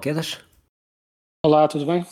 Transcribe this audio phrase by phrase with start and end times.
[0.00, 0.38] Olá, Quedas.
[1.44, 2.06] Olá, tudo bem?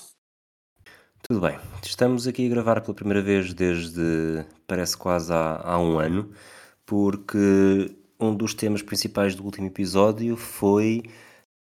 [1.26, 1.58] Tudo bem.
[1.82, 6.30] Estamos aqui a gravar pela primeira vez desde parece quase há, há um ano,
[6.84, 11.02] porque um dos temas principais do último episódio foi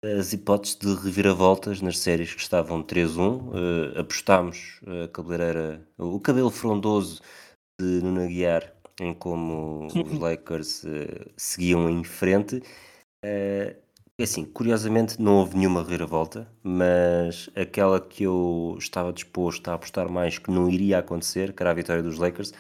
[0.03, 3.95] as hipóteses de reviravoltas nas séries que estavam 3-1.
[3.95, 7.21] Eh, apostámos a cabeleireira, o cabelo frondoso
[7.79, 12.61] de Nuno Aguiar em como os Lakers eh, seguiam em frente.
[13.23, 13.77] Eh,
[14.17, 20.09] é assim, curiosamente não houve nenhuma reviravolta, mas aquela que eu estava disposto a apostar
[20.09, 22.51] mais que não iria acontecer, que era a vitória dos Lakers,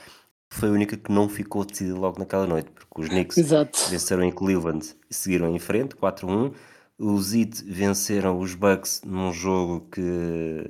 [0.49, 3.89] foi a única que não ficou decidida logo naquela noite, porque os Knicks Exato.
[3.89, 6.53] venceram em Cleveland e seguiram em frente, 4-1.
[6.99, 10.65] Os Heat venceram os Bucks num jogo que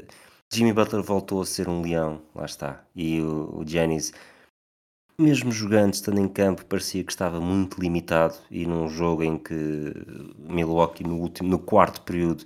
[0.51, 2.83] Jimmy Butler voltou a ser um leão, lá está.
[2.95, 4.13] E o, Giannis,
[5.19, 9.93] mesmo jogando, estando em campo, parecia que estava muito limitado e num jogo em que
[10.37, 12.43] Milwaukee no, último, no quarto período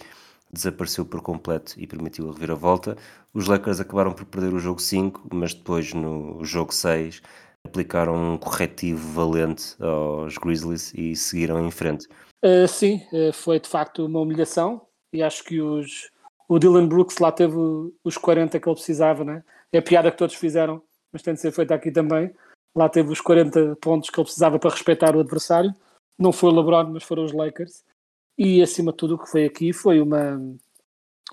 [0.52, 2.95] desapareceu por completo e permitiu a reviravolta.
[3.33, 7.22] Os Lakers acabaram por perder o jogo 5, mas depois no jogo 6
[7.64, 12.08] aplicaram um corretivo valente aos Grizzlies e seguiram em frente.
[12.44, 14.81] Uh, sim, uh, foi de facto uma humilhação
[15.14, 16.09] e acho que os,
[16.47, 17.55] o Dylan Brooks lá teve
[18.03, 19.44] os 40 que ele precisava, né?
[19.72, 20.81] É a piada que todos fizeram,
[21.14, 22.33] mas tem de ser feita aqui também.
[22.75, 25.75] Lá teve os 40 pontos que ele precisava para respeitar o adversário.
[26.17, 27.83] Não foi o LeBron, mas foram os Lakers.
[28.38, 30.39] E acima de tudo o que foi aqui foi uma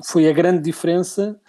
[0.05, 1.41] foi a grande diferença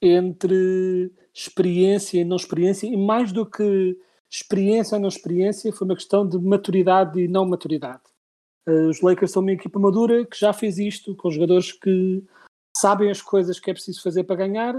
[0.00, 3.96] entre experiência e não experiência e mais do que
[4.30, 8.02] experiência ou não experiência foi uma questão de maturidade e não maturidade.
[8.68, 12.24] Uh, os Lakers são uma equipa madura que já fez isto com jogadores que
[12.76, 14.74] sabem as coisas que é preciso fazer para ganhar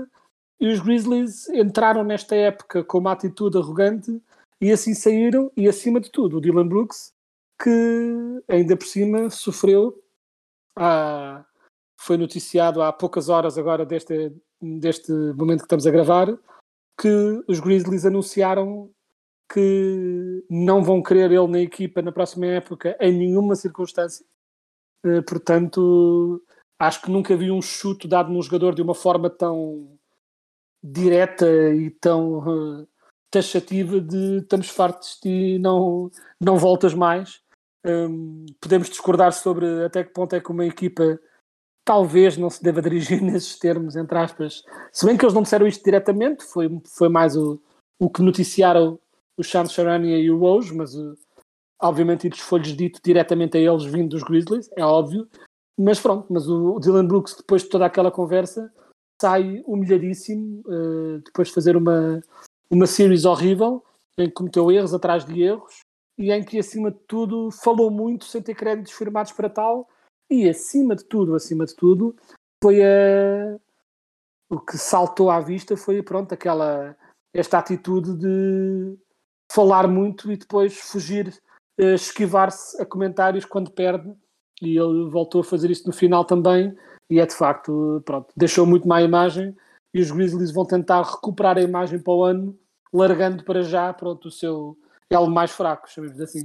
[0.60, 4.22] e os Grizzlies entraram nesta época com uma atitude arrogante
[4.64, 7.14] e assim saíram e acima de tudo o Dylan Brooks
[7.62, 10.02] que ainda por cima sofreu
[10.74, 11.46] há,
[12.00, 16.40] foi noticiado há poucas horas agora deste, deste momento que estamos a gravar
[16.98, 18.90] que os Grizzlies anunciaram
[19.52, 24.26] que não vão querer ele na equipa na próxima época em nenhuma circunstância.
[25.06, 26.42] Eh, Portanto,
[26.80, 30.00] acho que nunca vi um chute dado num jogador de uma forma tão
[30.82, 32.88] direta e tão eh,
[33.34, 37.42] taxativa de estamos fartos e não, não voltas mais.
[37.86, 41.20] Hum, podemos discordar sobre até que ponto é que uma equipa
[41.84, 44.64] talvez não se deva dirigir nesses termos, entre aspas.
[44.92, 47.60] Se bem que eles não disseram isto diretamente, foi, foi mais o,
[48.00, 49.00] o que noticiaram
[49.36, 51.18] o Sean Charania e o Rose, mas uh,
[51.82, 55.28] obviamente isso foi-lhes dito diretamente a eles vindo dos Grizzlies, é óbvio.
[55.76, 58.72] Mas pronto, mas o Dylan Brooks, depois de toda aquela conversa,
[59.20, 62.22] sai humilhadíssimo, uh, depois de fazer uma,
[62.74, 63.84] uma series horrível,
[64.18, 65.82] em que cometeu erros atrás de erros,
[66.18, 69.88] e em que, acima de tudo, falou muito sem ter créditos firmados para tal,
[70.30, 72.16] e acima de tudo, acima de tudo,
[72.64, 73.58] foi a...
[74.50, 76.96] o que saltou à vista foi, pronto, aquela,
[77.34, 78.98] esta atitude de
[79.52, 81.40] falar muito e depois fugir,
[81.78, 84.12] eh, esquivar-se a comentários quando perde,
[84.62, 86.76] e ele voltou a fazer isso no final também,
[87.10, 89.56] e é de facto, pronto, deixou muito má imagem,
[89.94, 92.58] e os Grizzlies vão tentar recuperar a imagem para o ano,
[92.94, 94.78] largando para já, pronto, o seu
[95.10, 96.44] elo mais fraco, chamemos assim.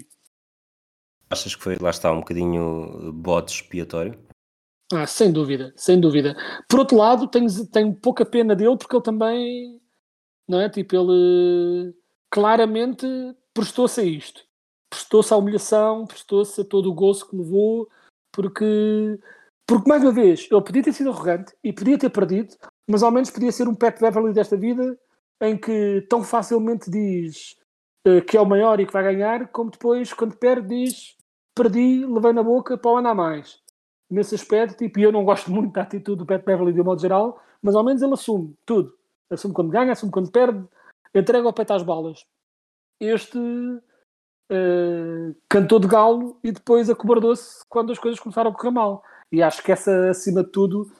[1.30, 4.18] Achas que foi, lá está, um bocadinho bode expiatório?
[4.92, 6.34] Ah, sem dúvida, sem dúvida.
[6.66, 9.80] Por outro lado, tenho, tenho pouca pena dele porque ele também,
[10.48, 10.70] não é?
[10.70, 11.94] Tipo, ele
[12.30, 13.06] claramente
[13.52, 14.42] prestou-se a isto.
[14.88, 17.86] Prestou-se à humilhação, prestou-se a todo o gozo que levou,
[18.32, 19.18] porque,
[19.66, 22.56] porque, mais uma vez, ele podia ter sido arrogante e podia ter perdido,
[22.88, 24.98] mas ao menos podia ser um Pat Beverly desta vida
[25.40, 27.56] em que tão facilmente diz
[28.06, 31.16] uh, que é o maior e que vai ganhar, como depois, quando perde, diz
[31.54, 33.60] perdi, levei na boca para o ano a mais.
[34.10, 37.00] Nesse aspecto, tipo, eu não gosto muito da atitude do Pat Beverly de um modo
[37.00, 38.96] geral, mas ao menos ele assume tudo.
[39.30, 40.64] Assume quando ganha, assume quando perde,
[41.14, 42.24] entrega ao pé às balas.
[43.00, 49.02] Este uh, cantou de galo e depois acobardou-se quando as coisas começaram a correr mal.
[49.30, 50.90] E acho que essa, acima de tudo,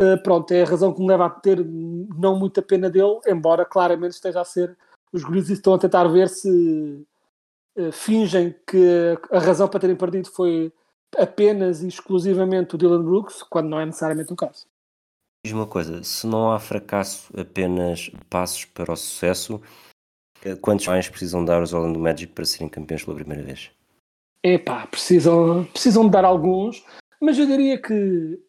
[0.00, 3.64] uh, pronto, é a razão que me leva a ter não muita pena dele, embora
[3.64, 4.76] claramente esteja a ser
[5.12, 7.06] os Grizzlies estão a tentar ver se
[7.78, 10.72] uh, fingem que a razão para terem perdido foi
[11.16, 14.66] apenas e exclusivamente o Dylan Brooks, quando não é necessariamente o caso.
[15.44, 19.60] Diz uma coisa, se não há fracasso, apenas passos para o sucesso,
[20.44, 23.70] eh, quantos mais precisam dar os Orlando Magic para serem campeões pela primeira vez?
[24.42, 26.84] Epá, precisam, precisam de dar alguns,
[27.20, 28.40] mas eu diria que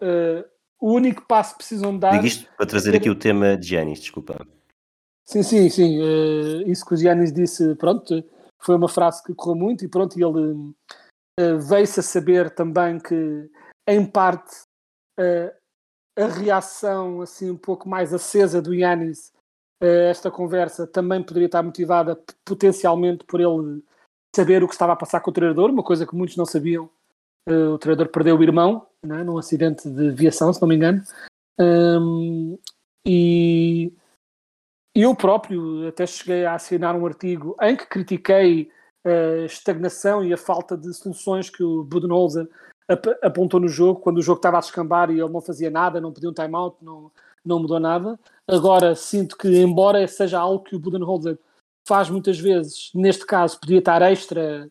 [0.00, 0.44] uh,
[0.80, 2.12] o único passo que precisam dar.
[2.12, 4.46] Digo isto para trazer aqui o tema de Giannis, desculpa.
[5.24, 6.00] Sim, sim, sim.
[6.00, 8.24] Uh, isso que o Giannis disse, pronto,
[8.62, 13.50] foi uma frase que correu muito e pronto, ele uh, veio-se a saber também que,
[13.86, 14.62] em parte,
[15.20, 15.52] uh,
[16.18, 19.32] a reação assim um pouco mais acesa do Giannis
[19.80, 23.80] a esta conversa também poderia estar motivada potencialmente por ele
[24.34, 26.90] saber o que estava a passar com o treinador, uma coisa que muitos não sabiam.
[27.48, 31.02] O treinador perdeu o irmão né, num acidente de viação, se não me engano.
[31.60, 32.58] Um,
[33.06, 33.92] e
[34.94, 38.70] eu próprio até cheguei a assinar um artigo em que critiquei
[39.04, 42.48] a estagnação e a falta de soluções que o Budenholzer
[42.88, 46.00] ap apontou no jogo, quando o jogo estava a descambar e ele não fazia nada,
[46.00, 47.10] não pediu um timeout, não,
[47.44, 48.18] não mudou nada.
[48.46, 51.38] Agora sinto que, embora seja algo que o Budenholzer
[51.86, 54.68] faz muitas vezes, neste caso podia estar extra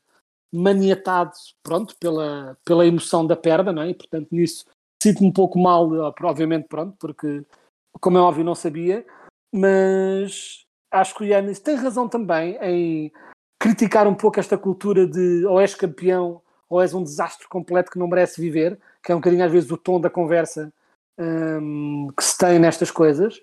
[0.54, 3.90] maniatado, pronto, pela, pela emoção da perda, não é?
[3.90, 4.66] E, portanto, nisso
[5.02, 5.90] sinto-me um pouco mal,
[6.24, 7.44] obviamente, pronto, porque,
[8.00, 9.06] como é óbvio, não sabia,
[9.54, 13.12] mas acho que o Yannis tem razão também em
[13.60, 18.00] criticar um pouco esta cultura de ou és campeão ou és um desastre completo que
[18.00, 20.72] não merece viver, que é um bocadinho às vezes o tom da conversa
[21.18, 23.42] um, que se tem nestas coisas.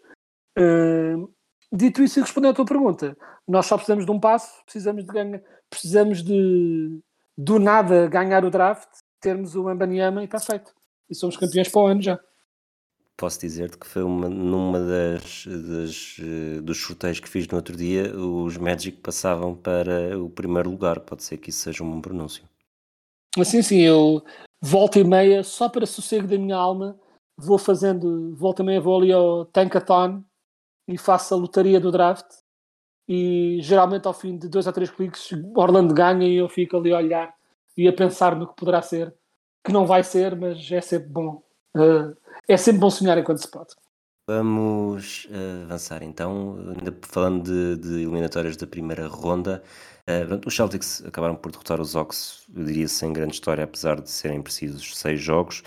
[0.59, 1.29] Um,
[1.73, 3.17] dito isso e respondendo à tua pergunta,
[3.47, 7.01] nós só precisamos de um passo, precisamos de ganhar, precisamos de
[7.37, 8.89] do nada ganhar o draft,
[9.21, 10.73] termos o Mbanyama e está feito.
[11.11, 12.21] E somos campeões para o ano já
[13.17, 17.77] posso dizer-te que foi uma, numa das, das, eh, dos sorteios que fiz no outro
[17.77, 21.01] dia, os Magic passavam para o primeiro lugar.
[21.01, 22.45] Pode ser que isso seja um bom pronúncio.
[23.39, 24.23] Assim, sim, eu
[24.61, 26.99] volta e meia, só para sossego da minha alma,
[27.37, 30.23] vou fazendo, volta e meia vou ali ao Tankathon
[30.87, 32.27] e faço a lotaria do draft
[33.09, 36.93] e geralmente ao fim de dois ou três cliques Orlando ganha e eu fico ali
[36.93, 37.35] a olhar
[37.77, 39.15] e a pensar no que poderá ser,
[39.65, 41.43] que não vai ser, mas é sempre bom.
[41.77, 42.17] Uh,
[42.47, 43.75] é sempre bom sonhar enquanto se pode.
[44.29, 49.63] Vamos uh, avançar então, ainda falando de, de, eliminatórias da primeira ronda.
[50.09, 54.11] Uh, os Celtics acabaram por derrotar os Hawks, eu diria sem grande história, apesar de
[54.11, 55.63] serem precisos seis jogos.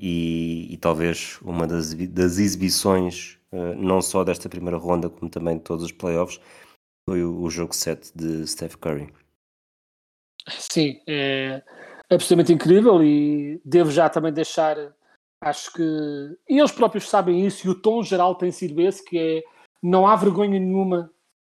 [0.00, 5.64] E, e, talvez uma das, das exibições, não só desta primeira ronda, como também de
[5.64, 6.40] todos os playoffs,
[7.08, 9.12] foi o, o jogo 7 de Steph Curry.
[10.48, 11.62] Sim, é
[12.10, 14.76] absolutamente incrível e devo já também deixar
[15.40, 16.36] Acho que.
[16.48, 19.44] Eles próprios sabem isso, e o tom geral tem sido esse, que é
[19.82, 21.10] não há vergonha nenhuma,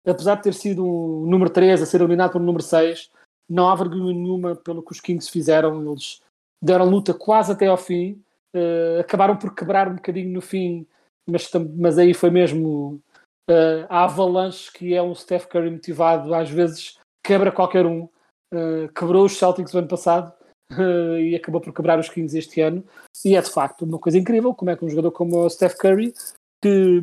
[0.07, 3.11] apesar de ter sido um número 3 a ser eliminado pelo número 6,
[3.49, 5.91] não há vergonha nenhuma pelo que os Kings fizeram.
[5.91, 6.21] Eles
[6.61, 8.23] deram luta quase até ao fim,
[8.55, 10.87] uh, acabaram por quebrar um bocadinho no fim,
[11.27, 13.01] mas, mas aí foi mesmo
[13.49, 18.09] uh, a avalanche que é um Steph Curry motivado, às vezes quebra qualquer um.
[18.53, 20.31] Uh, quebrou os Celtics no ano passado
[21.19, 22.83] e acabou por quebrar os 15 este ano.
[23.25, 25.75] E é de facto uma coisa incrível como é que um jogador como o Steph
[25.75, 26.13] Curry,
[26.61, 27.01] que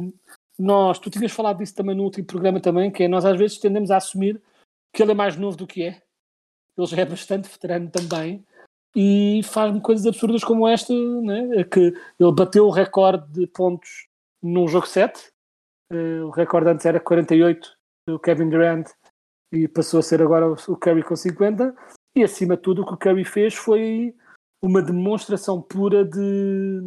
[0.58, 3.58] nós, tu tinhas falado disso também no último programa também, que é nós às vezes
[3.58, 4.40] tendemos a assumir
[4.94, 6.02] que ele é mais novo do que é.
[6.76, 8.44] Ele já é bastante veterano também
[8.94, 10.92] e faz-me coisas absurdas como esta,
[11.22, 11.64] né?
[11.64, 14.08] que ele bateu o recorde de pontos
[14.42, 15.30] num jogo 7.
[15.92, 17.68] Uh, eh, o recorde antes era 48
[18.06, 18.88] do Kevin Durant
[19.52, 21.74] e passou a ser agora o Curry com 50.
[22.14, 24.14] E acima de tudo, o que o Curry fez foi
[24.62, 26.80] uma demonstração pura de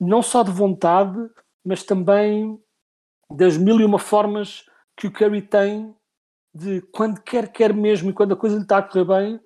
[0.00, 1.18] não só de vontade,
[1.64, 2.60] mas também
[3.30, 5.94] das mil e uma formas que o Curry tem
[6.54, 9.40] de quando quer, quer mesmo e quando a coisa lhe está a correr bem,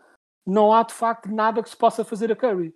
[0.44, 2.74] não há de facto nada que se possa fazer a Curry.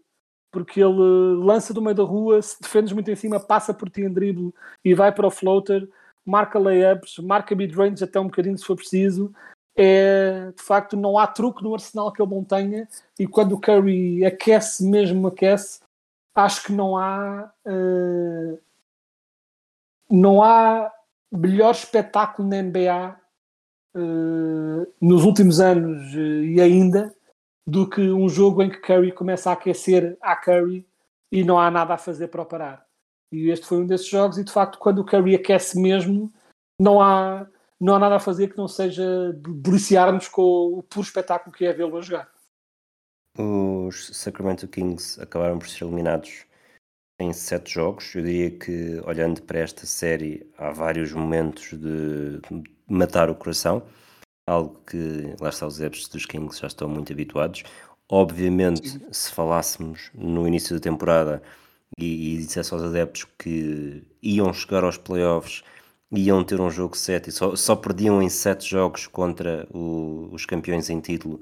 [0.51, 4.03] Porque ele lança do meio da rua, se defendes muito em cima, passa por ti
[4.03, 4.53] em drible
[4.85, 5.89] e vai para o floater,
[6.27, 9.33] marca layups, marca mid-range até um bocadinho se for preciso.
[9.77, 12.89] É de facto não há truque no arsenal que ele não tenha
[13.19, 15.81] e quando o Curry aquece mesmo aquece
[16.35, 18.59] acho que não há uh,
[20.11, 20.93] não há
[21.31, 23.17] melhor espetáculo na NBA
[23.95, 27.15] uh, eh, nos últimos anos uh, e ainda
[27.67, 30.87] do que um jogo em que Curry começa a aquecer a Curry
[31.31, 32.87] e não há nada a fazer para o parar
[33.33, 36.33] e este foi um desses jogos e de facto quando o Curry aquece mesmo
[36.81, 37.47] não há
[37.81, 41.73] não há nada a fazer que não seja deliciar-nos com o puro espetáculo que é
[41.73, 42.31] vê-lo a jogar.
[43.39, 46.45] Os Sacramento Kings acabaram por ser eliminados
[47.19, 48.15] em sete jogos.
[48.15, 52.41] Eu diria que, olhando para esta série, há vários momentos de
[52.87, 53.83] matar o coração,
[54.51, 57.63] algo que lá está os adeptos dos Kings já estão muito habituados.
[58.09, 61.43] Obviamente, se falássemos no início da temporada
[61.99, 65.63] e, e dissesse aos adeptos que iam chegar aos playoffs,
[66.13, 70.45] iam ter um jogo 7 e só, só perdiam em 7 jogos contra o, os
[70.45, 71.41] campeões em título,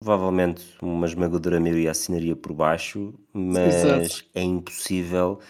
[0.00, 4.24] provavelmente uma esmagadora maioria assinaria por baixo, mas Exato.
[4.34, 5.40] é impossível.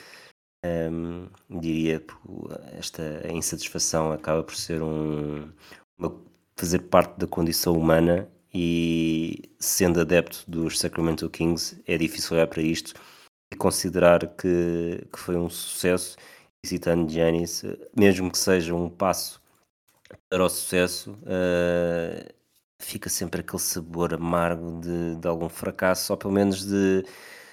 [0.64, 2.14] hum, diria que
[2.78, 3.02] esta
[3.32, 5.48] insatisfação acaba por ser um,
[5.98, 6.29] uma-
[6.60, 12.60] fazer parte da condição humana e sendo adepto dos Sacramento Kings é difícil olhar para
[12.60, 12.92] isto
[13.50, 16.16] e considerar que, que foi um sucesso
[16.62, 17.64] e citando Giannis,
[17.96, 19.40] mesmo que seja um passo
[20.28, 22.32] para o sucesso, eh,
[22.78, 27.04] fica sempre aquele sabor amargo de, de algum fracasso, ou pelo menos de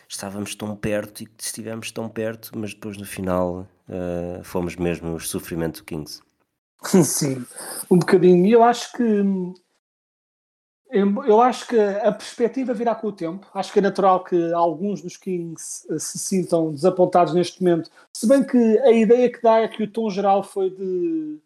[0.09, 5.29] estávamos tão perto e estivemos tão perto, mas depois no final eh, fomos mesmo os
[5.29, 6.21] sofrimento Kings.
[7.03, 7.45] Sim,
[7.89, 8.45] um bocadinho.
[8.45, 9.03] E eu acho que
[10.89, 13.45] eu acho que a perspectiva virá com o tempo.
[13.53, 17.91] Acho que é natural que alguns dos Kings eh, se sintam desapontados neste momento.
[18.15, 21.39] Se bem que a ideia que dá é que o tom geral foi de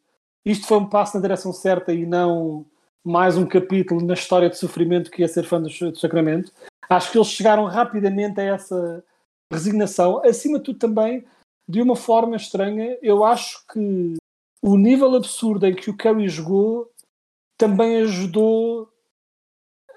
[0.46, 2.66] isto foi um passo na direção certa e não
[3.04, 6.52] mais um capítulo na história de sofrimento que ia ser fã do, do Sacramento.
[6.88, 9.04] Acho que eles chegaram rapidamente a essa
[9.52, 10.22] resignação.
[10.24, 11.26] Acima de tudo, também,
[11.68, 14.16] de uma forma estranha, eu acho que
[14.62, 16.92] o nível absurdo em que o Curry jogou
[17.58, 18.90] também ajudou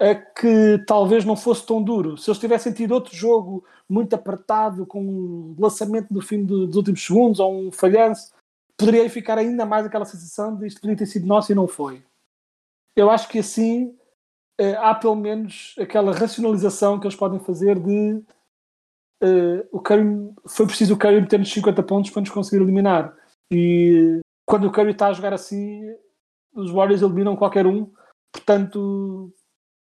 [0.00, 2.16] a que talvez não fosse tão duro.
[2.18, 6.76] Se eles tivessem tido outro jogo muito apertado, com um lançamento no fim do- dos
[6.76, 8.32] últimos segundos ou um falhanço,
[8.76, 12.02] poderia ficar ainda mais aquela sensação de isto podia ter sido nosso e não foi.
[12.96, 13.96] Eu acho que assim
[14.58, 18.22] eh, há pelo menos aquela racionalização que eles podem fazer de
[19.22, 23.16] eh, o Curry, foi preciso o Curry meter-nos 50 pontos para nos conseguir eliminar.
[23.52, 25.82] E quando o Curry está a jogar assim,
[26.54, 27.90] os Warriors eliminam qualquer um.
[28.32, 29.32] Portanto,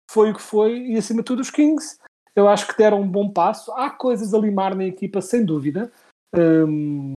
[0.09, 0.77] foi o que foi.
[0.87, 1.97] E acima de tudo, os Kings,
[2.35, 3.71] eu acho que deram um bom passo.
[3.73, 5.91] Há coisas a limar na equipa, sem dúvida.
[6.35, 7.13] Hum,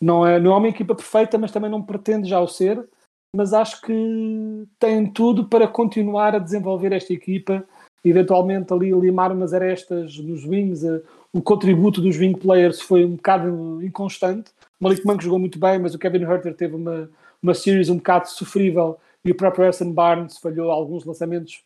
[0.00, 2.88] não, é, não é uma equipa perfeita, mas também não pretende já o ser.
[3.34, 7.64] Mas acho que tem tudo para continuar a desenvolver esta equipa.
[8.04, 10.84] Eventualmente ali limar umas arestas nos wings.
[10.84, 11.02] eh,
[11.32, 14.50] O contributo dos wing players foi um bocado inconstante.
[14.80, 17.10] Malik Monk jogou muito bem, mas o Kevin Herter teve uma,
[17.42, 21.64] uma series um bocado sofrível e o próprio Harrison Barnes falhou alguns lançamentos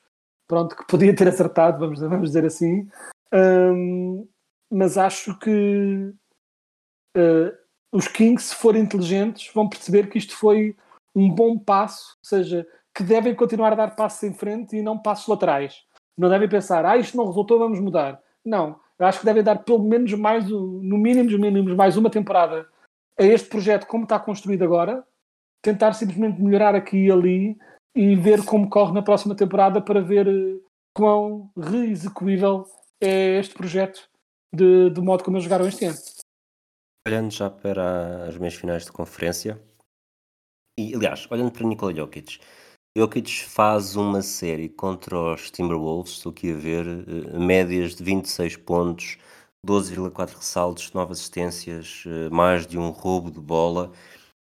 [0.49, 2.89] pronto, que podia ter acertado, vamos, vamos dizer assim.
[3.33, 4.27] Hum,
[4.71, 6.13] mas acho que
[7.17, 7.53] uh,
[7.93, 10.77] os Kings, se forem inteligentes, vão perceber que isto foi
[11.15, 14.99] um bom passo, ou seja, que devem continuar a dar passos em frente e não
[14.99, 15.85] passos laterais.
[16.17, 18.21] Não devem pensar, ah, isto não resultou, vamos mudar.
[18.45, 22.11] Não, eu acho que devem dar pelo menos mais, no mínimo dos mínimos, mais uma
[22.11, 22.67] temporada
[23.23, 25.07] a este projeto como está construído agora,
[25.63, 27.57] tentar simplesmente melhorar aqui e ali
[27.95, 30.59] e ver como corre na próxima temporada para ver eh,
[30.95, 32.67] quão reexecuível
[33.01, 34.09] é este projeto
[34.53, 35.99] de, do modo como eles jogaram este ano.
[37.07, 39.61] Olhando já para as meias finais de conferência,
[40.79, 42.41] e aliás, olhando para Nikola Jokic,
[42.97, 48.57] Jokic faz uma série contra os Timberwolves, estou aqui a ver, eh, médias de 26
[48.57, 49.19] pontos,
[49.65, 53.93] 12,4 ressaltos, 9 assistências, eh, mais de um roubo de bola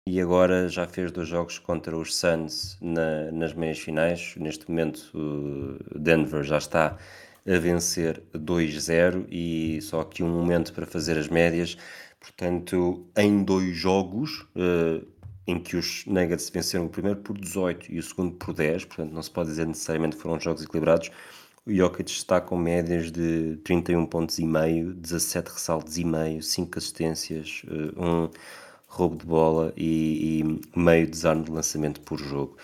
[0.08, 4.36] e agora já fez dois jogos contra os Suns na- nas meias finais.
[4.38, 6.98] Neste momento, o Denver já está
[7.46, 11.78] a vencer 2-0 e só aqui um momento para fazer as médias.
[12.20, 15.02] Portanto, em dois jogos, eh,
[15.48, 19.12] em que os Nuggets venceram o primeiro por 18 e o segundo por 10, portanto,
[19.12, 21.12] não se pode dizer necessariamente que foram jogos equilibrados.
[21.66, 26.78] O Jokic está com médias de 31 pontos e meio, 17 ressaltos e meio, 5
[26.80, 28.30] assistências, eh, um
[28.88, 32.58] roubo de bola e, e meio desarme de lançamento por jogo.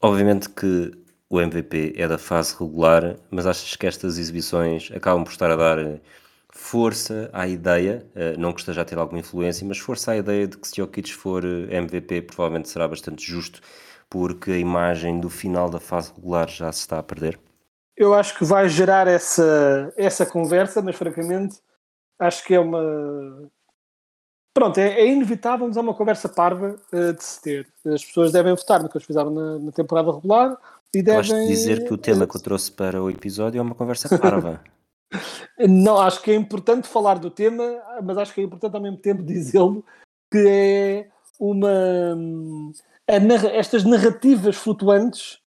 [0.00, 0.92] Obviamente que
[1.30, 5.56] o MVP é da fase regular, mas achas que estas exibições acabam por estar a
[5.56, 6.00] dar eh,
[6.50, 10.48] força à ideia, eh, não que esteja a ter alguma influência, mas força à ideia
[10.48, 13.60] de que se Jokic for MVP provavelmente será bastante justo,
[14.10, 17.38] porque a imagem do final da fase regular já se está a perder?
[17.96, 21.58] Eu acho que vai gerar essa, essa conversa, mas francamente
[22.18, 23.48] acho que é uma.
[24.54, 27.68] Pronto, é, é inevitável, mas é uma conversa parva eh, de se ter.
[27.86, 30.56] As pessoas devem votar no que eles fizeram na, na temporada regular
[30.94, 31.46] e Gosto devem.
[31.46, 34.62] de dizer que o tema que eu trouxe para o episódio é uma conversa parva.
[35.58, 37.62] Não, acho que é importante falar do tema,
[38.02, 39.84] mas acho que é importante ao mesmo tempo dizê-lo
[40.32, 41.70] que é uma.
[43.08, 45.38] a narra- estas narrativas flutuantes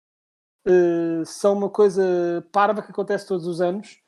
[0.65, 2.03] eh, são uma coisa
[2.51, 3.99] parva que acontece todos os anos,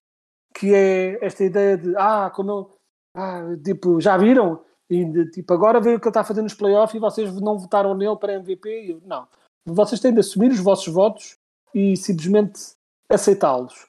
[0.54, 2.68] que é esta ideia de ah, como ele,
[3.16, 4.64] ah, tipo, já viram?
[4.90, 7.58] E de, tipo, agora veio o que ele está fazendo nos playoffs e vocês não
[7.58, 8.92] votaram nele para MVP.
[8.92, 9.28] Eu, não.
[9.66, 11.38] Vocês têm de assumir os vossos votos
[11.74, 12.74] e simplesmente
[13.10, 13.88] aceitá-los.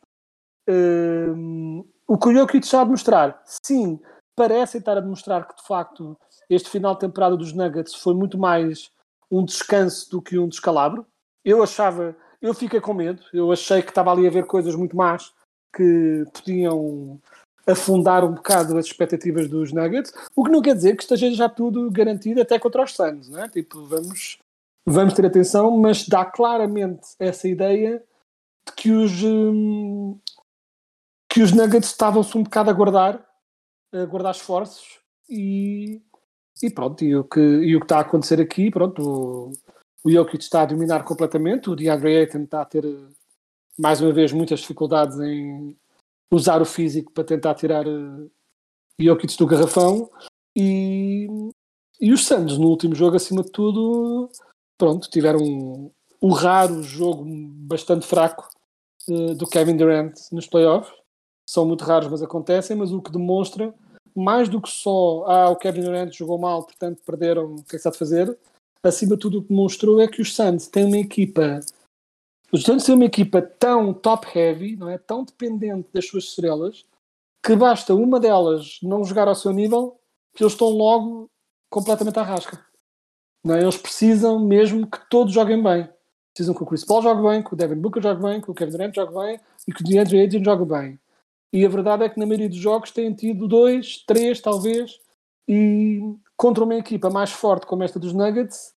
[0.69, 3.99] Um, o que o Jokic está a demonstrar, sim,
[4.37, 6.16] parece estar a demonstrar que de facto
[6.49, 8.90] este final de temporada dos Nuggets foi muito mais
[9.31, 11.07] um descanso do que um descalabro.
[11.45, 14.97] Eu achava, eu fiquei com medo, eu achei que estava ali a ver coisas muito
[14.97, 15.33] más
[15.75, 17.21] que podiam
[17.67, 21.49] afundar um bocado as expectativas dos Nuggets, o que não quer dizer que esteja já
[21.49, 23.49] tudo garantido até contra os Suns, não é?
[23.49, 24.39] Tipo, vamos,
[24.85, 28.03] vamos ter atenção, mas dá claramente essa ideia
[28.67, 30.19] de que os, hum,
[31.29, 33.25] que os Nuggets estavam-se um bocado a guardar,
[33.93, 36.03] a guardar esforços e,
[36.61, 39.53] e pronto, e o, que, e o que está a acontecer aqui, pronto,
[40.04, 42.85] o, Jokic está a dominar completamente, o DeAndre Ayton está a ter
[43.78, 45.76] mais uma vez muitas dificuldades em
[46.30, 48.30] usar o físico para tentar tirar uh,
[49.00, 50.11] Jokic do garrafão.
[50.56, 51.26] E,
[52.00, 54.30] e os Santos no último jogo acima de tudo
[54.76, 58.49] pronto, tiveram o raro jogo bastante fraco
[59.09, 60.92] uh, do Kevin Durant nos playoffs.
[61.47, 62.76] São muito raros mas acontecem.
[62.76, 63.75] Mas o que demonstra
[64.14, 67.71] mais do que só ah, o Kevin Durant jogou mal portanto perderam, o que é
[67.71, 68.37] que está a fazer
[68.83, 71.61] acima de tudo o que mostrou é que os Suns têm uma equipa
[72.53, 74.99] os Suns têm uma equipa tão top-heavy, não é?
[74.99, 76.85] tão dependente das suas estrelas,
[77.43, 79.99] que basta uma delas não jogar ao seu nível,
[80.35, 81.31] que eles estão logo
[81.71, 82.62] completamente à rasca.
[83.43, 83.62] Não é?
[83.62, 85.89] Eles precisam mesmo que todos joguem bem.
[86.35, 88.55] Precisam que o Chris Paul jogue bem, que o Devin Booker jogue bem, que o
[88.55, 91.01] Kevin Durant jogue bem e que o DeAndre Ayton jogue bem.
[91.53, 95.01] E a verdade é que na maioria dos jogos têm tido dois, três talvez,
[95.49, 96.01] e
[96.43, 98.75] contra uma equipa mais forte como esta dos Nuggets,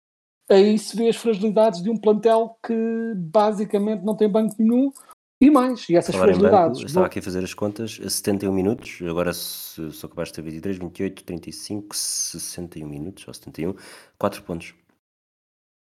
[0.49, 4.91] aí se vê as fragilidades de um plantel que basicamente não tem banco nenhum
[5.39, 5.87] e mais.
[5.87, 6.79] E essas fragilidades.
[6.79, 10.77] Banco, estava aqui a fazer as contas, 71 minutos, agora sou capaz de ter 23,
[10.77, 13.75] 28, 35, 61 minutos, ou 71,
[14.19, 14.75] 4 pontos.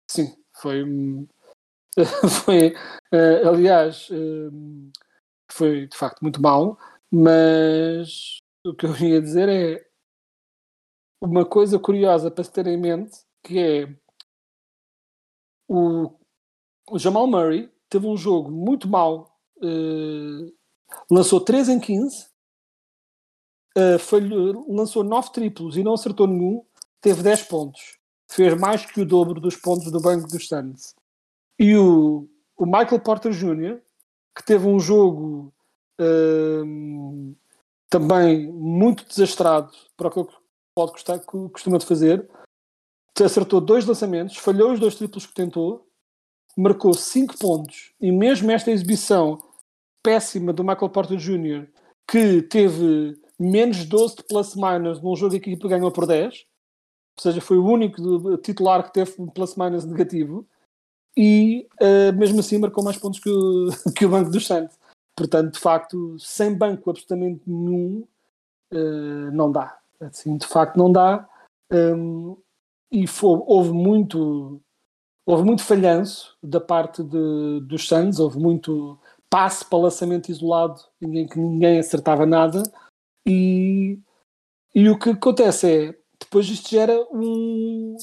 [0.08, 0.84] Sim, foi.
[2.46, 2.76] foi
[3.12, 4.92] uh, aliás, uh,
[5.52, 6.78] foi de facto muito mal,
[7.12, 9.91] mas o que eu ia dizer é
[11.22, 13.96] uma coisa curiosa para se ter em mente, que é
[15.68, 16.12] o,
[16.90, 20.54] o Jamal Murray teve um jogo muito mau, uh,
[21.10, 22.26] lançou 3 em 15,
[23.78, 24.22] uh, foi,
[24.68, 26.66] lançou 9 triplos e não acertou nenhum,
[27.00, 28.00] teve 10 pontos.
[28.30, 30.96] Fez mais que o dobro dos pontos do banco dos Suns.
[31.60, 33.80] E o, o Michael Porter Jr.,
[34.36, 35.54] que teve um jogo
[36.00, 37.36] uh,
[37.90, 40.41] também muito desastrado para o que pode
[40.90, 42.28] custar, costuma de fazer,
[43.24, 45.88] acertou dois lançamentos, falhou os dois triplos que tentou,
[46.58, 49.38] marcou 5 pontos e mesmo esta exibição
[50.04, 51.68] péssima do Michael Porter Jr.,
[52.10, 56.46] que teve menos 12 de plus minus num jogo que a ganhou por 10,
[57.18, 60.48] ou seja, foi o único titular que teve um plus minus negativo,
[61.16, 64.78] e uh, mesmo assim marcou mais pontos que o, que o Banco dos Santos.
[65.16, 68.08] Portanto, de facto, sem banco absolutamente nenhum,
[68.74, 69.81] uh, não dá.
[70.02, 71.28] Assim, de facto, não dá.
[71.72, 72.36] Um,
[72.92, 74.62] e foi, houve muito
[75.26, 81.26] houve muito falhanço da parte de, dos Suns, houve muito passe para lançamento isolado em
[81.26, 82.64] que ninguém acertava nada
[83.26, 83.98] e,
[84.76, 87.96] e o que acontece é depois isto gera um,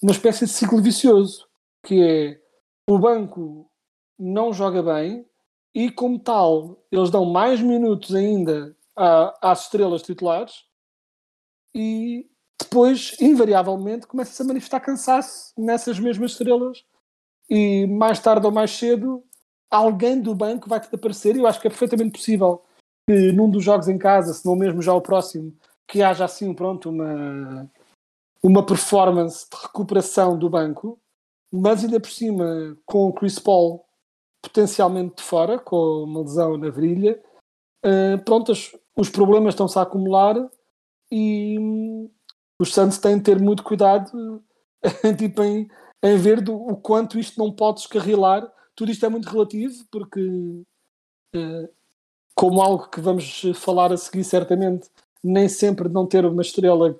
[0.00, 1.48] uma espécie de ciclo vicioso
[1.84, 2.40] que é
[2.88, 3.68] o banco
[4.16, 5.26] não joga bem
[5.74, 8.76] e como tal eles dão mais minutos ainda
[9.42, 10.65] às estrelas titulares
[11.76, 12.26] e
[12.58, 16.82] depois, invariavelmente, começa-se a manifestar cansaço nessas mesmas estrelas.
[17.50, 19.22] E mais tarde ou mais cedo
[19.70, 22.62] alguém do banco vai-te aparecer e eu acho que é perfeitamente possível
[23.06, 25.54] que num dos jogos em casa, se não mesmo já o próximo,
[25.86, 27.70] que haja assim pronto uma,
[28.42, 30.98] uma performance de recuperação do banco,
[31.52, 33.84] mas ainda por cima com o Chris Paul
[34.42, 37.22] potencialmente de fora, com uma lesão na virilha,
[37.84, 38.52] uh, pronto,
[38.96, 40.36] os problemas estão-se a acumular
[41.16, 42.10] e,
[42.58, 44.42] os Santos têm de ter muito cuidado
[45.18, 45.68] tipo, em,
[46.02, 48.50] em ver do, o quanto isto não pode descarrilar.
[48.74, 50.62] Tudo isto é muito relativo, porque,
[51.34, 51.68] eh,
[52.34, 54.88] como algo que vamos falar a seguir, certamente,
[55.22, 56.98] nem sempre não ter uma estrela,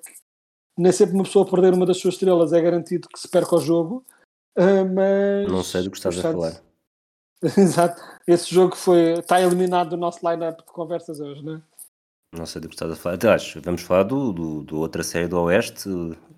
[0.77, 3.61] nem sempre uma pessoa perder uma das suas estrelas é garantido que se perca o
[3.61, 4.05] jogo.
[4.59, 6.63] Uh, mas não sei do que estás a falar.
[7.59, 8.01] Exato.
[8.27, 11.63] Esse jogo foi, está eliminado do nosso line-up de conversas hoje, não é?
[12.33, 13.17] Não sei do que estás a falar.
[13.17, 15.89] Então, acho, vamos falar do, do, do, outra série do Oeste,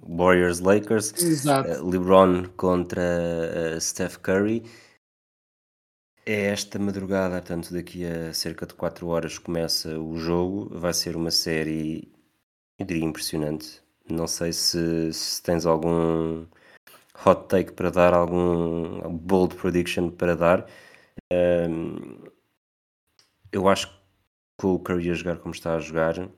[0.03, 4.63] Warriors Lakers, uh, LeBron contra uh, Steph Curry.
[6.25, 10.69] É esta madrugada, portanto, daqui a cerca de 4 horas começa o jogo.
[10.79, 12.13] Vai ser uma série
[12.79, 13.83] Eu diria impressionante.
[14.11, 16.47] Não sei se, se tens algum
[17.27, 20.67] hot take para dar, algum bold prediction para dar.
[21.33, 22.25] Um,
[23.53, 23.98] eu acho que
[24.59, 26.31] com o Curry a jogar como está a jogar, uh,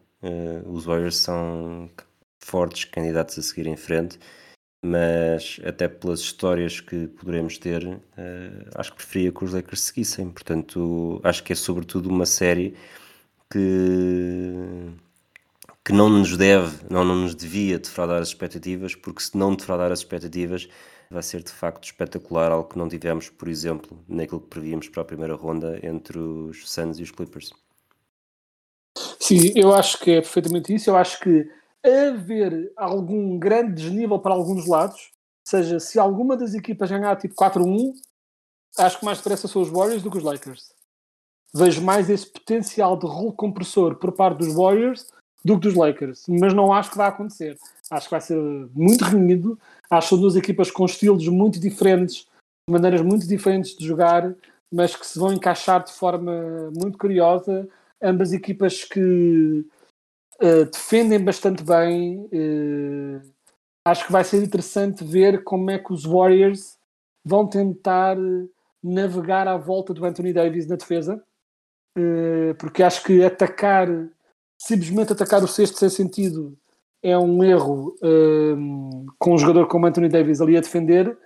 [0.67, 1.91] os Warriors são
[2.39, 4.19] fortes candidatos a seguir em frente,
[4.85, 8.01] mas até pelas histórias que poderemos ter, uh,
[8.77, 10.31] acho que preferia que os Lakers seguissem.
[10.31, 12.77] Portanto, acho que é sobretudo uma série
[13.51, 14.55] que
[15.85, 19.91] que não nos deve, não, não nos devia defraudar as expectativas, porque se não defraudar
[19.91, 20.69] as expectativas,
[21.11, 25.03] vai ser de facto espetacular, algo que não tivemos, por exemplo, naquilo que prevíamos para
[25.03, 27.53] a primeira ronda entre os Suns e os Clippers.
[29.31, 30.91] Sim, eu acho que é perfeitamente isso.
[30.91, 31.49] Eu acho que
[31.85, 35.13] haver algum grande desnível para alguns lados,
[35.47, 37.93] seja, se alguma das equipas ganhar tipo 4-1,
[38.77, 40.73] acho que mais depressa são os Warriors do que os Lakers.
[41.55, 45.07] Vejo mais esse potencial de rolo compressor por parte dos Warriors
[45.45, 47.57] do que dos Lakers, mas não acho que vai acontecer.
[47.89, 48.37] Acho que vai ser
[48.75, 49.57] muito renhido.
[49.89, 52.27] Acho que são duas equipas com estilos muito diferentes,
[52.69, 54.35] maneiras muito diferentes de jogar,
[54.73, 57.69] mas que se vão encaixar de forma muito curiosa.
[58.03, 59.65] Ambas equipas que
[60.41, 62.29] uh, defendem bastante bem.
[62.33, 63.21] Uh,
[63.87, 66.79] acho que vai ser interessante ver como é que os Warriors
[67.25, 68.17] vão tentar
[68.83, 71.23] navegar à volta do Anthony Davis na defesa,
[71.99, 73.89] uh, porque acho que atacar
[74.59, 76.57] simplesmente atacar o sexto sem sentido
[77.03, 81.17] é um erro um, com um jogador como Anthony Davis ali a defender,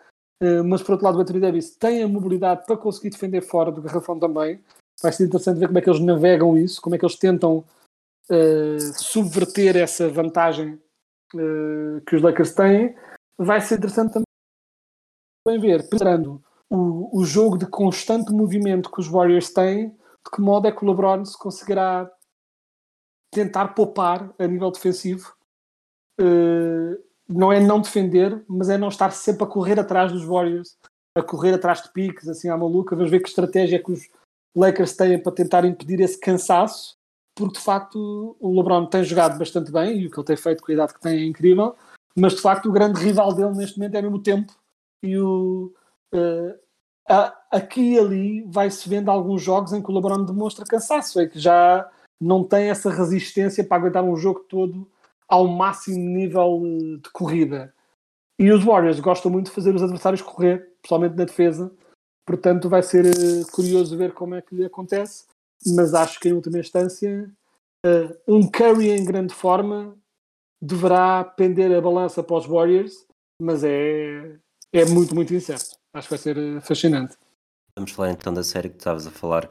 [0.65, 3.83] mas por outro lado o Anthony Davis tem a mobilidade para conseguir defender fora do
[3.83, 4.61] garrafão também.
[5.03, 7.65] Vai ser interessante ver como é que eles navegam isso, como é que eles tentam
[8.31, 10.81] uh, subverter essa vantagem
[11.35, 12.97] uh, que os Lakers têm.
[13.39, 14.13] Vai ser interessante
[15.45, 20.41] também ver, pensando o, o jogo de constante movimento que os Warriors têm, de que
[20.41, 22.11] modo é que o LeBron se conseguirá
[23.31, 25.35] tentar poupar a nível defensivo.
[26.21, 26.97] Uh,
[27.29, 30.77] não é não defender, mas é não estar sempre a correr atrás dos Warriors,
[31.17, 32.95] a correr atrás de piques, assim à maluca.
[32.95, 34.09] Vamos ver que estratégia é que os
[34.55, 36.97] Lakers têm para tentar impedir esse cansaço,
[37.35, 40.63] porque de facto o LeBron tem jogado bastante bem e o que ele tem feito
[40.63, 41.75] com a idade que tem é incrível,
[42.17, 44.53] mas de facto o grande rival dele neste momento é mesmo o tempo
[45.03, 45.73] e o.
[46.15, 46.65] Uh,
[47.51, 51.39] aqui e ali vai-se vendo alguns jogos em que o LeBron demonstra cansaço, é que
[51.39, 51.89] já
[52.21, 54.89] não tem essa resistência para aguentar um jogo todo
[55.29, 56.63] ao máximo nível
[57.03, 57.75] de corrida.
[58.39, 61.73] E os Warriors gostam muito de fazer os adversários correr, principalmente na defesa.
[62.27, 65.25] Portanto, vai ser eh, curioso ver como é que lhe acontece.
[65.75, 67.31] Mas acho que, em última instância,
[67.87, 69.97] uh, um Curry em grande forma
[70.61, 73.07] deverá pender a balança para os Warriors,
[73.41, 74.37] mas é,
[74.73, 75.77] é muito, muito incerto.
[75.93, 77.17] Acho que vai ser fascinante.
[77.77, 79.51] Vamos falar então da série que estavas a falar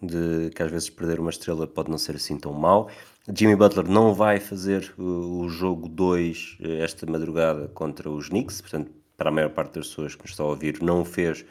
[0.00, 2.88] de que às vezes perder uma estrela pode não ser assim tão mau.
[3.34, 8.92] Jimmy Butler não vai fazer o, jogo 2 eh, esta madrugada contra os Knicks, portanto,
[9.16, 11.44] para a maior parte das pessoas que nos estão a ouvir, não fez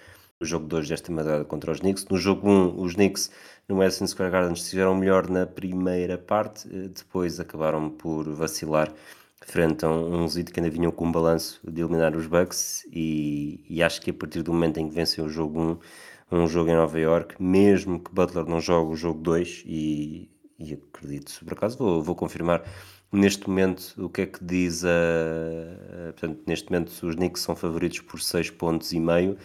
[0.45, 2.05] jogo 2 desta madrugada contra os Knicks.
[2.09, 3.31] No jogo 1, um, os Knicks
[3.67, 8.93] no Madison Square Garden estiveram melhor na primeira parte, eh, depois acabaram por vacilar
[9.45, 13.63] frente a uns um que ainda vinham com um balanço de eliminar os Bucks e,
[13.69, 15.79] e, acho que a partir do momento em que venceu o jogo
[16.31, 20.29] 1 um jogo em Nova York, mesmo que Butler não jogue o jogo 2 e,
[20.57, 22.63] e acredito, por acaso vou, vou confirmar
[23.11, 27.55] neste momento o que é que diz a, a, portanto, neste momento os Knicks são
[27.55, 29.37] favoritos por 6 pontos e meio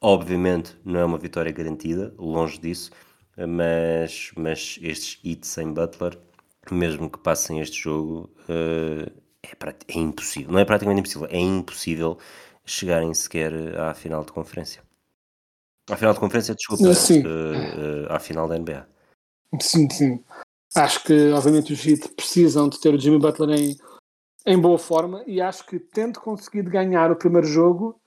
[0.00, 2.90] obviamente não é uma vitória garantida longe disso
[3.36, 6.18] mas, mas estes hits sem Butler
[6.70, 9.10] mesmo que passem este jogo uh,
[9.42, 12.18] é, é impossível, não é praticamente impossível é impossível
[12.64, 14.82] chegarem sequer à final de conferência
[15.90, 16.84] à final de conferência, desculpa.
[16.84, 18.86] Uh, uh, à final da NBA.
[19.60, 20.24] Sim, sim.
[20.74, 23.76] Acho que, obviamente, os Heat precisam de ter o Jimmy Butler em,
[24.46, 28.00] em boa forma e acho que, tendo conseguido ganhar o primeiro jogo,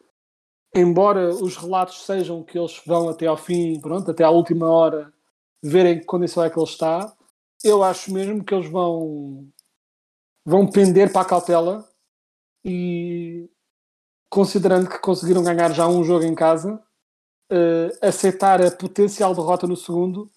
[0.76, 5.14] embora os relatos sejam que eles vão até ao fim, pronto, até à última hora,
[5.62, 7.14] verem que condição é que ele está,
[7.64, 9.48] eu acho mesmo que eles vão,
[10.46, 11.88] vão pender para a cautela
[12.66, 13.50] e,
[14.30, 16.82] considerando que conseguiram ganhar já um jogo em casa,
[17.52, 20.30] uh, aceitar a potencial derrota no segundo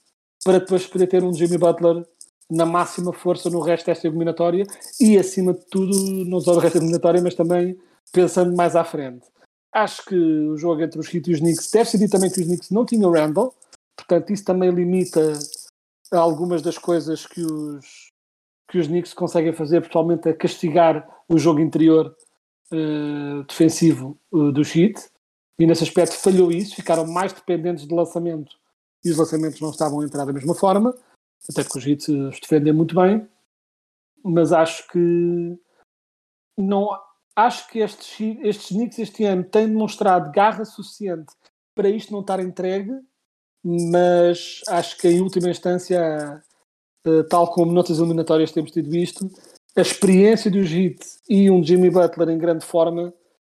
[0.45, 2.07] para depois poder ter um Jimmy Butler
[2.49, 4.65] na máxima força no resto desta eliminatória
[5.01, 7.77] e, acima de tudo, não só no resto da eliminatória, mas também
[8.13, 9.27] pensando mais à frente.
[9.77, 12.41] Acho que o jogo entre os Heat e os Knicks deve ser dito também que
[12.41, 13.55] os Knicks não tinham Randall,
[13.95, 15.39] portanto, isso também limita
[16.11, 18.11] algumas das coisas que os,
[18.71, 22.17] que os Knicks conseguem fazer, principalmente a castigar o jogo interior
[22.73, 25.11] uh, defensivo uh, dos Heat.
[25.59, 28.57] E nesse aspecto falhou isso, ficaram mais dependentes de lançamento.
[29.05, 30.97] E os lançamentos não estavam a entrar da mesma forma,
[31.51, 33.29] até porque os hits os defendem muito bem.
[34.25, 35.59] mas acho que
[36.57, 36.89] não
[37.37, 41.33] acho que estes, estes Knicks este ano têm demonstrado garra suficiente
[41.75, 42.91] para isto não estar entregue,
[43.63, 46.43] mas acho que em última instância,
[47.07, 49.31] eh, tal como noutras eliminatórias temos tido visto,
[49.77, 53.13] a experiência dos Heat e um Jimmy Butler em grande forma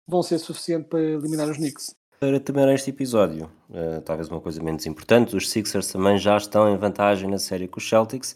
[0.08, 1.96] vão ser suficiente para eliminar os Knicks.
[2.20, 6.74] Para terminar este episódio, uh, talvez uma coisa menos importante, os Sixers também já estão
[6.74, 8.36] em vantagem na série com os Celtics.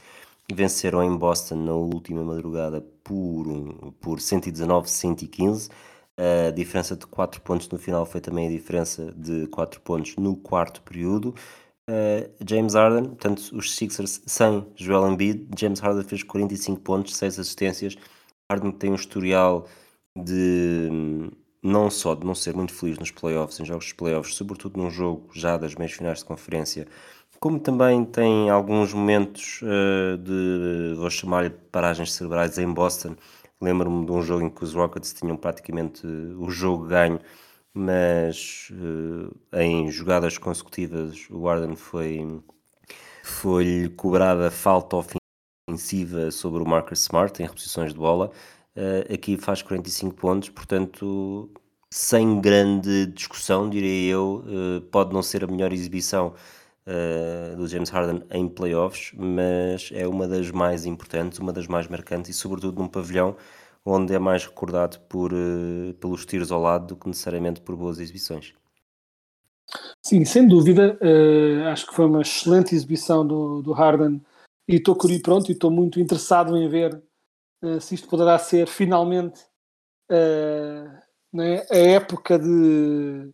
[0.54, 5.70] Venceram em Boston na última madrugada por, um, por 119-115.
[6.18, 10.36] A diferença de 4 pontos no final foi também a diferença de 4 pontos no
[10.36, 11.34] quarto período.
[11.90, 17.40] Uh, James Harden, portanto, os Sixers sem Joel Embiid, James Harden fez 45 pontos, 6
[17.40, 17.96] assistências.
[18.50, 19.68] Harden tem um historial
[20.16, 20.90] de
[21.64, 24.90] não só de não ser muito feliz nos playoffs, em jogos de playoffs, sobretudo num
[24.90, 26.88] jogo já das meias finais de conferência,
[27.42, 33.16] como também tem alguns momentos uh, de, vou chamar-lhe paragens cerebrais em Boston.
[33.60, 37.20] Lembro-me de um jogo em que os Rockets tinham praticamente o jogo ganho,
[37.74, 42.42] mas uh, em jogadas consecutivas o Warden foi
[43.24, 44.98] foi-lhe cobrada falta
[45.68, 48.32] ofensiva sobre o Marcus Smart em reposições de bola
[48.74, 51.50] Uh, aqui faz 45 pontos, portanto,
[51.90, 54.46] sem grande discussão, diria eu,
[54.92, 56.34] pode não ser a melhor exibição
[56.92, 61.88] uh, do James Harden em playoffs, mas é uma das mais importantes, uma das mais
[61.88, 63.36] marcantes e, sobretudo, num pavilhão
[63.86, 65.32] onde é mais recordado por,
[66.00, 68.54] pelos tiros ao lado do que necessariamente por boas exibições.
[70.06, 71.00] Sim, sem dúvida.
[71.72, 74.22] acho que foi uma excelente exibição do, do Harden
[74.72, 77.02] e estou pronto e estou muito interessado em ver
[77.62, 79.42] uh, se isto poderá ser finalmente
[80.10, 80.98] uh,
[81.34, 83.30] né, a época de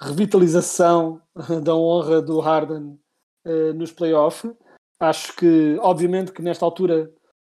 [0.00, 1.20] revitalização
[1.62, 2.98] da honra do Harden
[3.46, 4.52] uh, nos playoffs.
[5.00, 7.10] Acho que, obviamente, que nesta altura,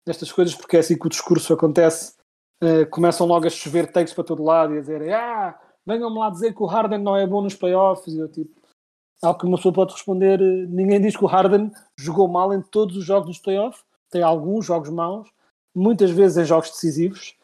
[0.08, 2.16] nestas coisas, porque é assim que o discurso acontece,
[2.92, 6.54] começam logo a chover takes para todo lado e a dizer ah, venham-me lá dizer
[6.54, 8.14] que o Harden não é bom nos playoffs.
[8.14, 8.62] E eu, tipo,
[9.22, 12.98] algo que uma pessoa pode responder, ninguém diz que o Harden jogou mal em todos
[12.98, 15.30] os jogos dos playoffs, tem alguns jogos maus,
[15.76, 17.36] muitas vezes em jogos decisivos,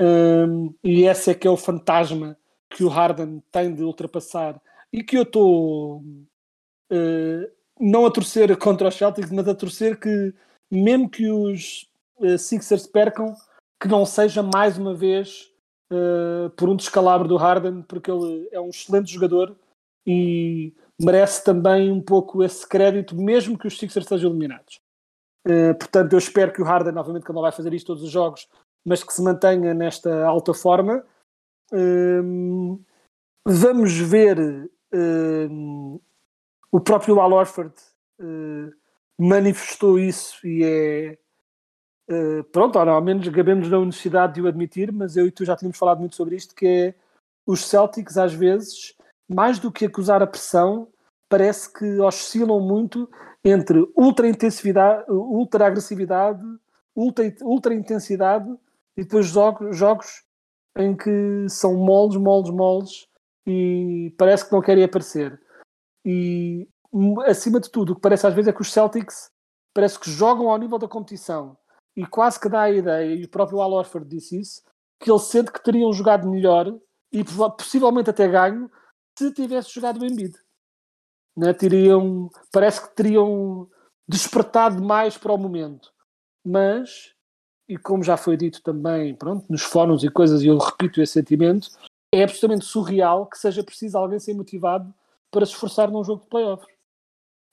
[0.00, 2.36] um, e esse é que é o fantasma
[2.70, 4.60] que o Harden tem de ultrapassar
[4.92, 10.34] e que eu estou uh, não a torcer contra os Celtics, mas a torcer que
[10.70, 13.34] mesmo que os uh, Sixers percam,
[13.80, 15.52] que não seja mais uma vez
[15.92, 19.56] uh, por um descalabro do Harden, porque ele é um excelente jogador
[20.06, 24.80] e merece também um pouco esse crédito, mesmo que os Sixers sejam eliminados.
[25.78, 28.10] Portanto, eu espero que o Harden, novamente, que ele não vai fazer isto todos os
[28.10, 28.48] jogos,
[28.84, 31.04] mas que se mantenha nesta alta forma.
[31.72, 32.80] Uh,
[33.44, 36.00] vamos ver uh,
[36.70, 37.74] o próprio Al Orford
[38.20, 38.70] eh,
[39.18, 41.18] manifestou isso e é
[42.52, 45.78] pronto, ao menos gabemos na necessidade de o admitir, mas eu e tu já tínhamos
[45.78, 46.94] falado muito sobre isto, que é
[47.46, 48.94] os Celtics às vezes,
[49.28, 50.88] mais do que acusar a pressão,
[51.28, 53.08] parece que oscilam muito
[53.44, 56.42] entre ultra intensividade, ultra agressividade,
[56.94, 58.50] ultra, ultra intensidade
[58.96, 60.25] e depois jogos, jogos
[60.76, 63.08] em que são moles, moles, moles
[63.46, 65.40] e parece que não querem aparecer.
[66.04, 66.68] E
[67.26, 69.30] acima de tudo, o que parece às vezes é que os Celtics
[69.74, 71.56] parece que jogam ao nível da competição
[71.96, 74.62] e quase que dá a ideia, e o próprio Al Orford disse isso,
[75.00, 76.66] que ele sente que teriam jogado melhor
[77.12, 78.70] e possivelmente até ganho
[79.18, 80.36] se tivesse jogado o Embiid
[81.36, 83.68] né, teriam, parece que teriam
[84.08, 85.92] despertado mais para o momento.
[86.44, 87.14] Mas,
[87.68, 91.14] e como já foi dito também pronto, nos fóruns e coisas, e eu repito esse
[91.14, 91.70] sentimento,
[92.12, 94.92] é absolutamente surreal que seja preciso alguém ser motivado
[95.30, 96.68] para se esforçar num jogo de playoffs.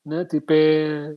[0.06, 0.26] Né?
[0.26, 1.16] Tipo, é,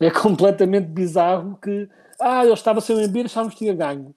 [0.00, 1.88] é completamente bizarro que
[2.20, 4.14] ah, eu estava sem o Embiid, achávamos que tinha ganho.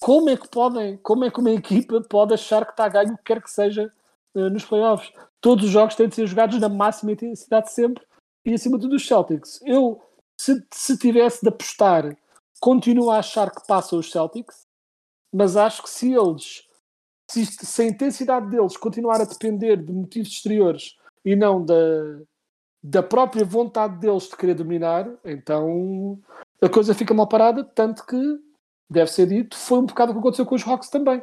[0.00, 3.18] Como é que podem, como é que uma equipa pode achar que está a ganho
[3.24, 3.90] quer que seja
[4.34, 5.12] uh, nos playoffs?
[5.42, 8.02] todos os jogos têm de ser jogados na máxima intensidade sempre
[8.46, 9.60] e acima de tudo os Celtics.
[9.66, 10.00] Eu,
[10.40, 12.16] se, se tivesse de apostar,
[12.62, 14.68] continuo a achar que passam os Celtics,
[15.34, 16.62] mas acho que se eles,
[17.28, 21.74] se, se a intensidade deles continuar a depender de motivos exteriores e não da,
[22.80, 26.20] da própria vontade deles de querer dominar, então
[26.62, 28.38] a coisa fica mal parada, tanto que,
[28.88, 31.20] deve ser dito, foi um bocado o que aconteceu com os Hawks também.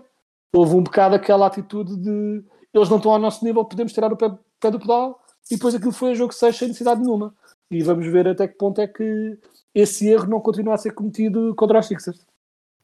[0.54, 4.18] Houve um bocado aquela atitude de eles não estão ao nosso nível, podemos tirar o
[4.18, 7.34] pé, pé do pedal e depois aquilo foi um jogo 6 sem necessidade nenhuma.
[7.72, 9.38] E vamos ver até que ponto é que
[9.74, 12.26] esse erro não continua a ser cometido contra os Sixers.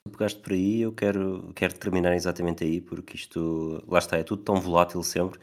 [0.04, 4.24] Tu pegaste por aí, eu quero, quero terminar exatamente aí, porque isto, lá está, é
[4.24, 5.40] tudo tão volátil sempre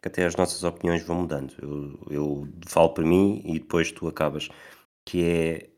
[0.00, 1.54] que até as nossas opiniões vão mudando.
[1.60, 4.48] Eu, eu falo para mim e depois tu acabas.
[5.04, 5.70] Que é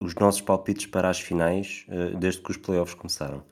[0.00, 3.44] os nossos palpites para as finais uh, desde que os playoffs começaram.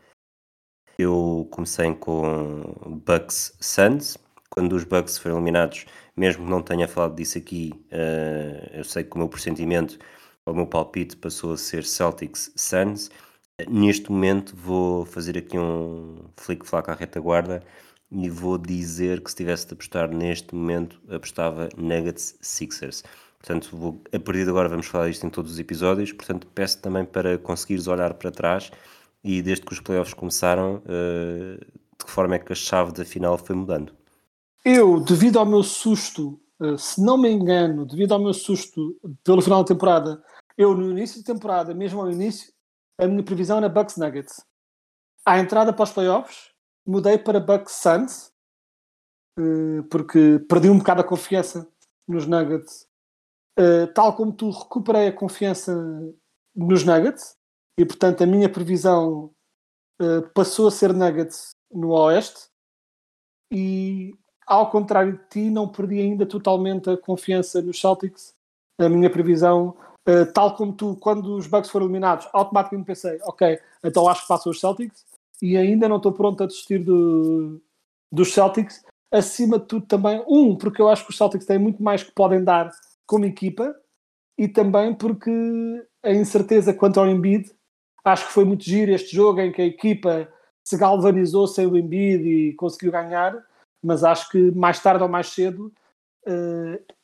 [0.98, 4.18] Eu comecei com Bucks Suns,
[4.50, 9.04] quando os Bucks foram eliminados, mesmo que não tenha falado disso aqui, uh, eu sei
[9.04, 9.98] que o meu pressentimento,
[10.46, 13.10] o meu palpite passou a ser Celtics Suns.
[13.68, 17.62] Neste momento vou fazer aqui um flick-flack à retaguarda
[18.10, 23.02] e vou dizer que se tivesse de apostar neste momento, apostava Nuggets Sixers.
[23.38, 26.80] Portanto, vou, a partir de agora vamos falar disto em todos os episódios, portanto peço
[26.80, 28.70] também para conseguires olhar para trás
[29.24, 33.04] e desde que os playoffs começaram, uh, de que forma é que a chave da
[33.04, 33.92] final foi mudando?
[34.64, 36.38] Eu, devido ao meu susto,
[36.78, 40.22] se não me engano, devido ao meu susto pelo final da temporada,
[40.56, 42.52] eu no início da temporada, mesmo ao início,
[42.98, 44.44] a minha previsão era Bucks Nuggets.
[45.24, 46.52] À entrada para os playoffs,
[46.86, 48.32] mudei para Bucks Suns,
[49.38, 51.68] uh, porque perdi um bocado a confiança
[52.06, 52.86] nos Nuggets.
[53.94, 55.74] tal como tu, recuperei a confiança
[56.54, 57.36] nos Nuggets
[57.78, 59.32] e portanto a minha previsão
[60.34, 62.48] passou a ser Nuggets no Oeste
[63.52, 64.14] e
[64.46, 68.34] ao contrário de ti não perdi ainda totalmente a confiança nos Celtics
[68.78, 69.76] a minha previsão
[70.08, 74.28] uh, tal como tu quando os Bucks foram eliminados automaticamente pensei ok, então acho que
[74.28, 75.04] passam os Celtics
[75.40, 77.60] e ainda não estou pronto a desistir do,
[78.10, 78.84] dos Celtics.
[79.10, 82.12] Acima de tudo também um, porque eu acho que os Celtics têm muito mais que
[82.12, 82.70] podem dar
[83.06, 83.74] como equipa
[84.38, 85.30] e também porque
[86.02, 87.50] a incerteza quanto ao Embiid
[88.04, 90.28] Acho que foi muito giro este jogo em que a equipa
[90.64, 93.36] se galvanizou sem o Embiid e conseguiu ganhar,
[93.82, 95.72] mas acho que mais tarde ou mais cedo
[96.26, 96.94] uh,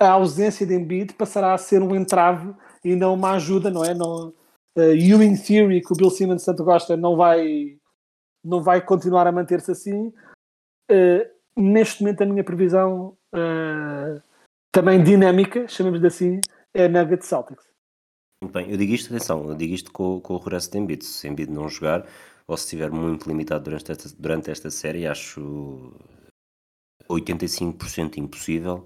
[0.00, 3.92] a ausência de Embiid passará a ser um entrave e não uma ajuda, não é?
[3.92, 7.76] Não, uh, Ewing Theory, que o Bill Simmons tanto gosta, não vai,
[8.42, 10.08] não vai continuar a manter-se assim.
[10.90, 14.22] Uh, neste momento, a minha previsão uh,
[14.72, 16.40] também dinâmica, chamemos de assim,
[16.72, 17.68] é Nugget Celtics.
[18.42, 21.04] Muito bem, eu digo isto, atenção, eu digo isto com, com o regresso de Embiid.
[21.04, 22.06] Se Embiid não jogar,
[22.48, 25.92] ou se estiver muito limitado durante esta, durante esta série, acho
[27.08, 28.84] 85% impossível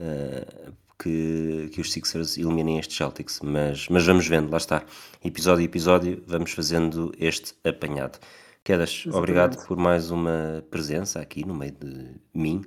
[0.00, 3.40] uh, que, que os Sixers eliminem estes Celtics.
[3.42, 4.84] Mas, mas vamos vendo, lá está.
[5.24, 8.18] Episódio a episódio, vamos fazendo este apanhado.
[8.64, 9.18] Quedas, Exatamente.
[9.18, 12.64] obrigado por mais uma presença aqui no meio de mim.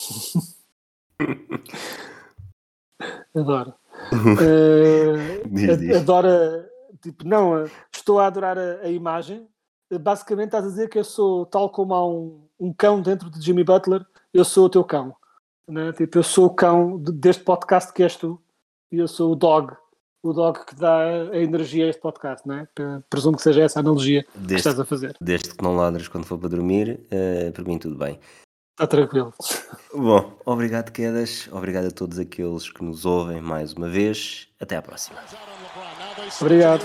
[3.34, 3.74] Adoro
[4.12, 6.68] uh, adora,
[7.02, 9.48] tipo, não, estou a adorar a, a, imagem.
[10.00, 13.40] Basicamente estás a dizer que eu sou, tal como há um, um cão dentro de
[13.40, 15.14] Jimmy Butler, eu sou o teu cão.
[15.68, 15.92] Né?
[15.92, 18.40] Tipo, eu sou o cão de, deste podcast que és tu
[18.90, 19.74] e eu sou o dog,
[20.22, 22.68] o dog que dá a energia a este podcast, né?
[23.08, 25.16] Presumo que seja essa a analogia desde, que estás a fazer.
[25.20, 28.18] Desde que não ladras quando for para dormir, uh, para mim tudo bem.
[28.72, 29.32] Está tranquilo.
[29.94, 31.48] Bom, obrigado, Quedas.
[31.50, 34.48] Obrigado a todos aqueles que nos ouvem mais uma vez.
[34.60, 35.18] Até à próxima.
[36.40, 36.84] Obrigado.